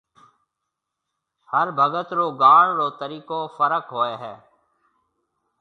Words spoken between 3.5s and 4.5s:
فرق هوئي هي